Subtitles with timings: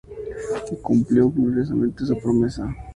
[0.71, 2.75] Y cumplió gloriosamente su promesa.